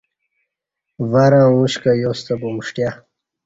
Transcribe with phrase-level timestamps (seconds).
[1.11, 2.89] ورں اُش کہ یاستہ پمݜٹیہ